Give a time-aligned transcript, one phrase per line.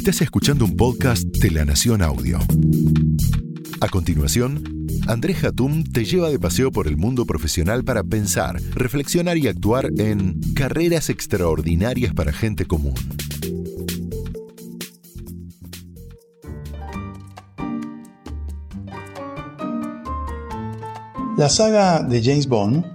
[0.00, 2.38] Estás escuchando un podcast de La Nación Audio.
[3.82, 9.36] A continuación, Andrés Hatum te lleva de paseo por el mundo profesional para pensar, reflexionar
[9.36, 12.94] y actuar en carreras extraordinarias para gente común.
[21.36, 22.86] La saga de James Bond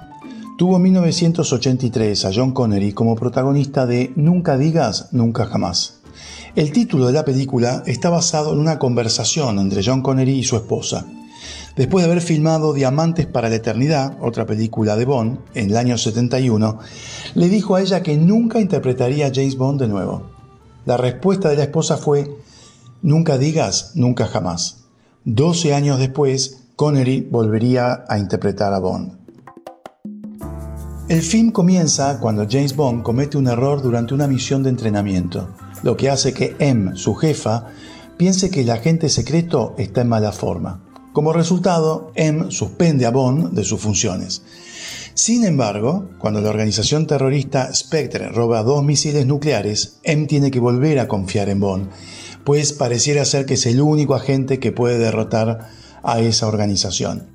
[0.58, 5.95] tuvo en 1983 a John Connery como protagonista de Nunca digas, nunca jamás.
[6.56, 10.56] El título de la película está basado en una conversación entre John Connery y su
[10.56, 11.06] esposa.
[11.76, 15.98] Después de haber filmado Diamantes para la Eternidad, otra película de Bond, en el año
[15.98, 16.80] 71,
[17.34, 20.32] le dijo a ella que nunca interpretaría a James Bond de nuevo.
[20.86, 22.38] La respuesta de la esposa fue,
[23.02, 24.86] nunca digas, nunca jamás.
[25.26, 29.18] 12 años después, Connery volvería a interpretar a Bond.
[31.10, 35.50] El film comienza cuando James Bond comete un error durante una misión de entrenamiento
[35.86, 37.68] lo que hace que M, su jefa,
[38.18, 40.84] piense que el agente secreto está en mala forma.
[41.14, 44.42] Como resultado, M suspende a Bond de sus funciones.
[45.14, 50.98] Sin embargo, cuando la organización terrorista Spectre roba dos misiles nucleares, M tiene que volver
[50.98, 51.92] a confiar en Bond,
[52.44, 55.70] pues pareciera ser que es el único agente que puede derrotar
[56.02, 57.30] a esa organización.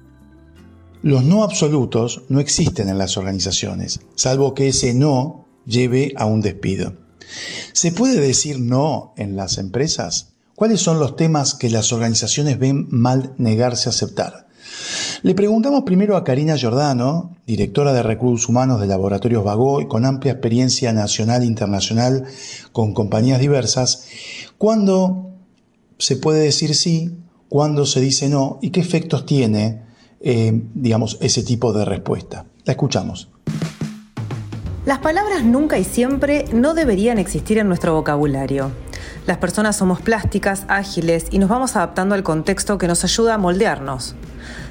[1.02, 6.40] Los no absolutos no existen en las organizaciones, salvo que ese no lleve a un
[6.40, 7.09] despido.
[7.72, 10.32] ¿Se puede decir no en las empresas?
[10.54, 14.48] ¿Cuáles son los temas que las organizaciones ven mal negarse a aceptar?
[15.22, 20.04] Le preguntamos primero a Karina Giordano, directora de Recursos Humanos de Laboratorios Vago y con
[20.04, 22.24] amplia experiencia nacional e internacional
[22.72, 24.06] con compañías diversas,
[24.58, 25.30] cuándo
[25.98, 27.16] se puede decir sí,
[27.48, 29.82] cuándo se dice no y qué efectos tiene,
[30.20, 32.46] eh, digamos, ese tipo de respuesta.
[32.64, 33.28] La escuchamos.
[34.86, 38.70] Las palabras nunca y siempre no deberían existir en nuestro vocabulario.
[39.26, 43.38] Las personas somos plásticas, ágiles y nos vamos adaptando al contexto que nos ayuda a
[43.38, 44.14] moldearnos.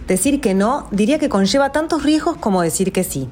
[0.08, 3.30] Decir que no diría que conlleva tantos riesgos como decir que sí.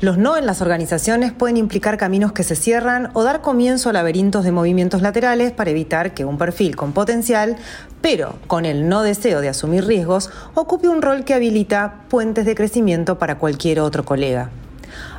[0.00, 3.92] Los no en las organizaciones pueden implicar caminos que se cierran o dar comienzo a
[3.92, 7.56] laberintos de movimientos laterales para evitar que un perfil con potencial,
[8.00, 12.56] pero con el no deseo de asumir riesgos, ocupe un rol que habilita puentes de
[12.56, 14.50] crecimiento para cualquier otro colega.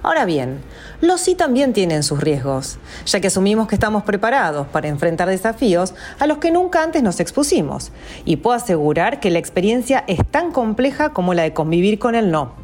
[0.01, 0.59] Ahora bien,
[1.01, 5.93] los sí también tienen sus riesgos, ya que asumimos que estamos preparados para enfrentar desafíos
[6.19, 7.91] a los que nunca antes nos expusimos,
[8.25, 12.31] y puedo asegurar que la experiencia es tan compleja como la de convivir con el
[12.31, 12.62] no.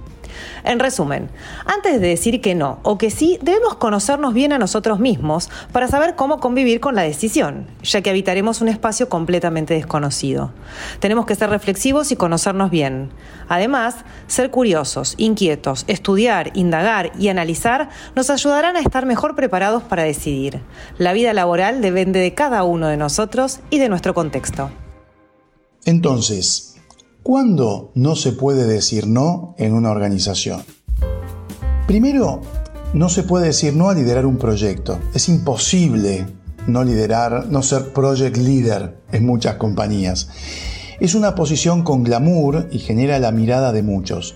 [0.63, 1.29] En resumen,
[1.66, 5.88] antes de decir que no o que sí, debemos conocernos bien a nosotros mismos para
[5.88, 10.51] saber cómo convivir con la decisión, ya que habitaremos un espacio completamente desconocido.
[11.00, 13.12] Tenemos que ser reflexivos y conocernos bien.
[13.47, 13.95] Además,
[14.28, 20.62] ser curiosos, inquietos, estudiar, indagar y analizar nos ayudarán a estar mejor preparados para decidir.
[20.97, 24.69] La vida laboral depende de cada uno de nosotros y de nuestro contexto.
[25.85, 26.69] Entonces,
[27.24, 30.63] ¿Cuándo no se puede decir no en una organización?
[31.85, 32.41] Primero,
[32.94, 34.97] no se puede decir no a liderar un proyecto.
[35.13, 36.25] Es imposible
[36.66, 40.30] no liderar, no ser project leader en muchas compañías.
[41.02, 44.36] Es una posición con glamour y genera la mirada de muchos.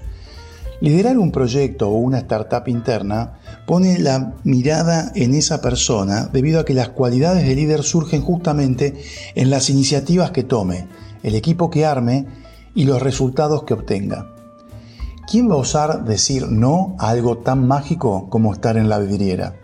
[0.81, 6.65] Liderar un proyecto o una startup interna pone la mirada en esa persona debido a
[6.65, 8.93] que las cualidades de líder surgen justamente
[9.35, 10.87] en las iniciativas que tome,
[11.23, 12.42] el equipo que arme
[12.75, 14.33] y los resultados que obtenga.
[15.29, 19.55] ¿Quién va a osar decir no a algo tan mágico como estar en la vidriera?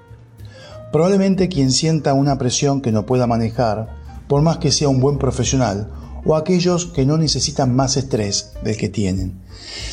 [0.92, 5.18] Probablemente quien sienta una presión que no pueda manejar, por más que sea un buen
[5.18, 5.92] profesional,
[6.26, 9.42] o aquellos que no necesitan más estrés del que tienen.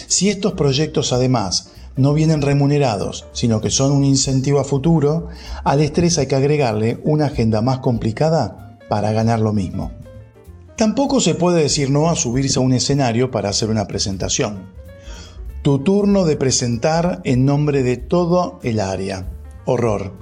[0.06, 5.28] Si estos proyectos además no vienen remunerados, sino que son un incentivo a futuro,
[5.64, 9.90] al estrés hay que agregarle una agenda más complicada para ganar lo mismo.
[10.76, 14.74] Tampoco se puede decir no a subirse a un escenario para hacer una presentación.
[15.62, 19.26] Tu turno de presentar en nombre de todo el área.
[19.64, 20.12] Horror.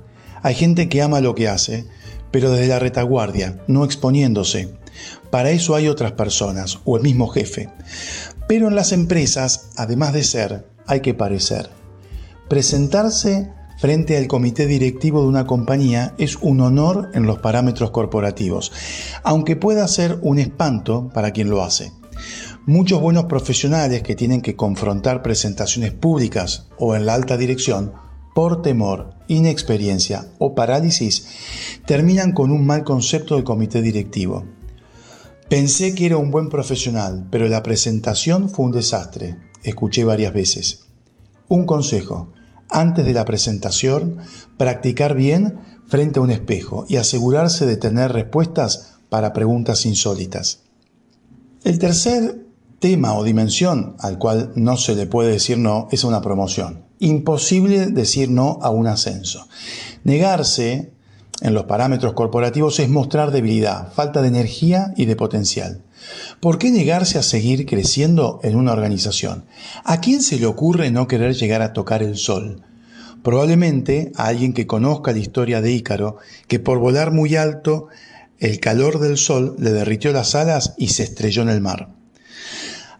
[0.42, 1.86] Hay gente que ama lo que hace,
[2.30, 4.74] pero desde la retaguardia, no exponiéndose.
[5.30, 7.68] Para eso hay otras personas o el mismo jefe.
[8.46, 11.70] Pero en las empresas, además de ser, hay que parecer.
[12.48, 18.72] Presentarse frente al comité directivo de una compañía es un honor en los parámetros corporativos,
[19.22, 21.92] aunque pueda ser un espanto para quien lo hace.
[22.66, 27.92] Muchos buenos profesionales que tienen que confrontar presentaciones públicas o en la alta dirección,
[28.34, 31.26] por temor, inexperiencia o parálisis,
[31.86, 34.44] terminan con un mal concepto del comité directivo.
[35.48, 40.86] Pensé que era un buen profesional, pero la presentación fue un desastre, escuché varias veces.
[41.48, 42.32] Un consejo,
[42.70, 44.18] antes de la presentación,
[44.56, 50.60] practicar bien frente a un espejo y asegurarse de tener respuestas para preguntas insólitas.
[51.62, 52.44] El tercer
[52.78, 56.84] tema o dimensión al cual no se le puede decir no es una promoción.
[56.98, 59.46] Imposible decir no a un ascenso.
[60.04, 60.92] Negarse
[61.40, 65.82] en los parámetros corporativos es mostrar debilidad, falta de energía y de potencial.
[66.40, 69.44] ¿Por qué negarse a seguir creciendo en una organización?
[69.84, 72.62] ¿A quién se le ocurre no querer llegar a tocar el sol?
[73.22, 77.88] Probablemente a alguien que conozca la historia de Ícaro, que por volar muy alto,
[78.38, 81.88] el calor del sol le derritió las alas y se estrelló en el mar.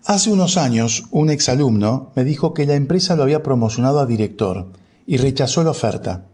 [0.06, 4.68] Hace unos años, un exalumno me dijo que la empresa lo había promocionado a director
[5.06, 6.26] y rechazó la oferta.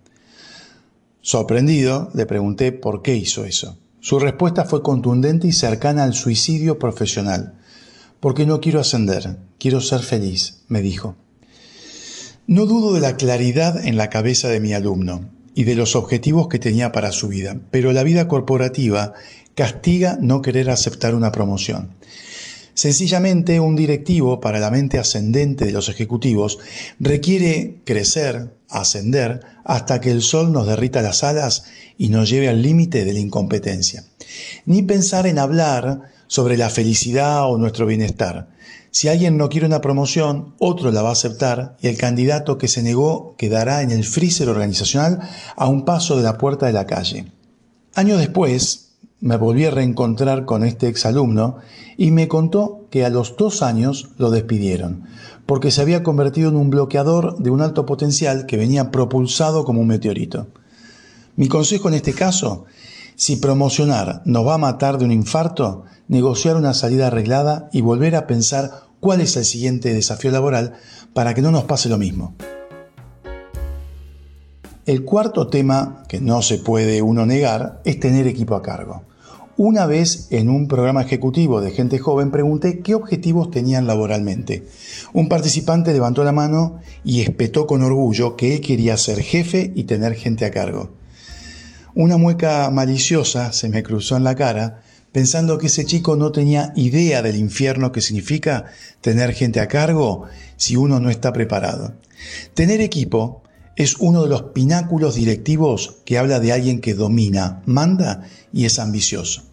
[1.23, 3.79] Sorprendido, le pregunté por qué hizo eso.
[4.01, 7.55] Su respuesta fue contundente y cercana al suicidio profesional.
[8.19, 11.17] Porque no quiero ascender, quiero ser feliz, me dijo.
[12.47, 16.49] No dudo de la claridad en la cabeza de mi alumno y de los objetivos
[16.49, 19.13] que tenía para su vida, pero la vida corporativa
[19.55, 21.91] castiga no querer aceptar una promoción.
[22.75, 26.59] Sencillamente, un directivo para la mente ascendente de los ejecutivos
[26.99, 31.65] requiere crecer, ascender, hasta que el sol nos derrita las alas
[31.99, 34.05] y nos lleve al límite de la incompetencia.
[34.67, 38.49] Ni pensar en hablar sobre la felicidad o nuestro bienestar.
[38.93, 42.69] Si alguien no quiere una promoción, otro la va a aceptar y el candidato que
[42.69, 45.21] se negó quedará en el freezer organizacional
[45.57, 47.33] a un paso de la puerta de la calle.
[47.95, 48.90] Años después,
[49.21, 51.59] me volví a reencontrar con este exalumno
[51.97, 55.05] y me contó que a los dos años lo despidieron,
[55.47, 59.81] porque se había convertido en un bloqueador de un alto potencial que venía propulsado como
[59.83, 60.49] un meteorito.
[61.37, 62.65] Mi consejo en este caso,
[63.15, 68.17] si promocionar nos va a matar de un infarto, negociar una salida arreglada y volver
[68.17, 68.71] a pensar
[69.01, 70.75] cuál es el siguiente desafío laboral
[71.13, 72.35] para que no nos pase lo mismo.
[74.87, 79.03] El cuarto tema que no se puede uno negar es tener equipo a cargo.
[79.63, 84.67] Una vez en un programa ejecutivo de gente joven pregunté qué objetivos tenían laboralmente.
[85.13, 89.85] Un participante levantó la mano y espetó con orgullo que él quería ser jefe y
[89.85, 90.95] tener gente a cargo.
[91.95, 94.81] Una mueca maliciosa se me cruzó en la cara
[95.13, 98.65] pensando que ese chico no tenía idea del infierno que significa
[99.03, 100.25] tener gente a cargo
[100.57, 101.97] si uno no está preparado.
[102.55, 103.43] Tener equipo
[103.77, 108.25] es uno de los pináculos directivos que habla de alguien que domina, manda
[108.55, 109.50] y es ambicioso.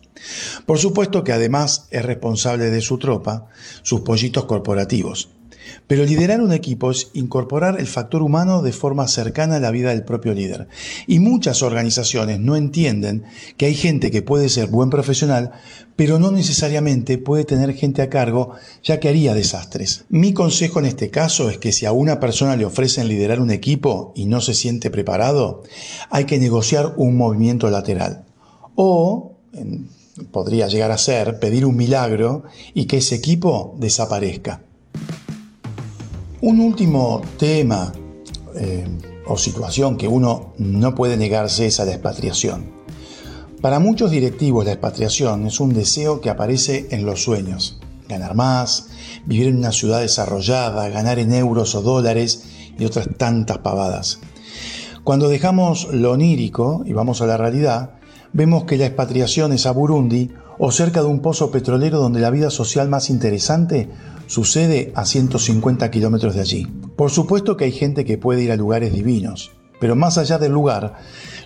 [0.66, 3.48] Por supuesto que además es responsable de su tropa,
[3.84, 5.30] sus pollitos corporativos.
[5.88, 9.90] Pero liderar un equipo es incorporar el factor humano de forma cercana a la vida
[9.90, 10.68] del propio líder.
[11.08, 13.24] Y muchas organizaciones no entienden
[13.58, 15.52] que hay gente que puede ser buen profesional,
[15.96, 18.52] pero no necesariamente puede tener gente a cargo,
[18.84, 20.06] ya que haría desastres.
[20.10, 23.52] Mi consejo en este caso es que si a una persona le ofrecen liderar un
[23.52, 25.64] equipo y no se siente preparado,
[26.10, 28.26] hay que negociar un movimiento lateral.
[28.76, 29.38] O,
[30.32, 32.44] podría llegar a ser pedir un milagro
[32.74, 34.62] y que ese equipo desaparezca.
[36.42, 37.92] Un último tema
[38.56, 38.86] eh,
[39.26, 42.78] o situación que uno no puede negarse es a la expatriación.
[43.62, 47.80] Para muchos directivos la expatriación es un deseo que aparece en los sueños.
[48.08, 48.90] Ganar más,
[49.26, 52.44] vivir en una ciudad desarrollada, ganar en euros o dólares
[52.78, 54.20] y otras tantas pavadas.
[55.04, 57.97] Cuando dejamos lo onírico y vamos a la realidad,
[58.34, 62.30] vemos que la expatriación es a Burundi o cerca de un pozo petrolero donde la
[62.30, 63.90] vida social más interesante
[64.28, 66.68] sucede a 150 kilómetros de allí.
[66.96, 70.52] Por supuesto que hay gente que puede ir a lugares divinos, pero más allá del
[70.52, 70.96] lugar,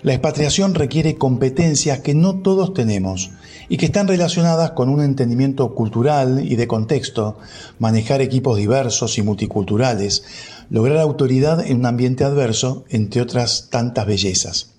[0.04, 3.32] la expatriación requiere competencias que no todos tenemos
[3.70, 7.38] y que están relacionadas con un entendimiento cultural y de contexto,
[7.78, 10.24] manejar equipos diversos y multiculturales,
[10.70, 14.72] lograr autoridad en un ambiente adverso, entre otras tantas bellezas.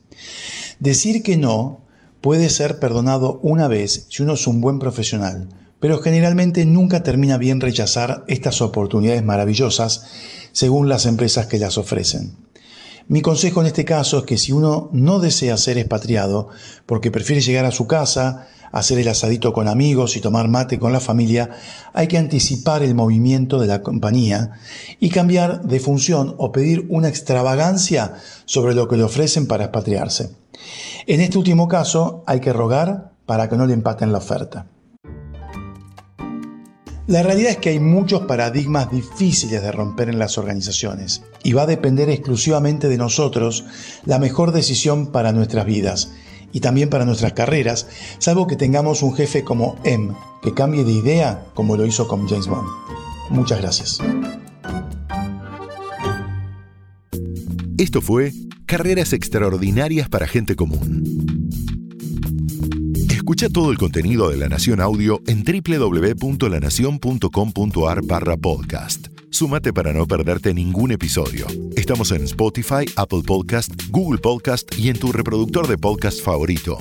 [0.80, 1.82] Decir que no
[2.22, 5.48] puede ser perdonado una vez si uno es un buen profesional,
[5.80, 10.06] pero generalmente nunca termina bien rechazar estas oportunidades maravillosas
[10.52, 12.36] según las empresas que las ofrecen.
[13.08, 16.48] Mi consejo en este caso es que si uno no desea ser expatriado
[16.86, 20.92] porque prefiere llegar a su casa, hacer el asadito con amigos y tomar mate con
[20.92, 21.50] la familia,
[21.92, 24.52] hay que anticipar el movimiento de la compañía
[24.98, 28.14] y cambiar de función o pedir una extravagancia
[28.46, 30.30] sobre lo que le ofrecen para expatriarse.
[31.06, 34.66] En este último caso hay que rogar para que no le empaten la oferta.
[37.08, 41.62] La realidad es que hay muchos paradigmas difíciles de romper en las organizaciones y va
[41.62, 43.64] a depender exclusivamente de nosotros
[44.06, 46.12] la mejor decisión para nuestras vidas
[46.52, 50.92] y también para nuestras carreras, salvo que tengamos un jefe como M, que cambie de
[50.92, 52.68] idea como lo hizo con James Bond.
[53.30, 53.98] Muchas gracias.
[57.78, 58.32] Esto fue
[58.66, 61.04] Carreras extraordinarias para gente común.
[63.10, 69.21] Escucha todo el contenido de La Nación Audio en www.lanacion.com.ar barra podcast.
[69.32, 71.46] Súmate para no perderte ningún episodio.
[71.74, 76.78] Estamos en Spotify, Apple Podcast, Google Podcast y en tu reproductor de podcast favorito.